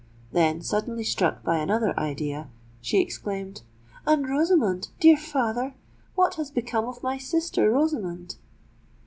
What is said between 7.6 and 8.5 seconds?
Rosamond?"